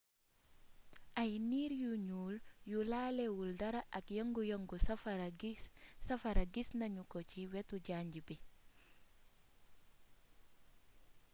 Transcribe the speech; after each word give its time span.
ay 1.21 1.31
niir 1.49 1.71
yu 1.83 1.91
ñuul 2.07 2.35
yu 2.71 2.79
laalé 2.91 3.25
wul 3.37 3.51
dara 3.61 3.81
ak 3.97 4.05
yëngu 4.17 4.41
yëngu 4.51 4.75
safara 6.07 6.43
gisna 6.53 6.85
ñuko 6.95 7.17
ci 7.29 7.41
wétu 7.51 7.75
janj 7.87 8.13
bi 8.27 8.35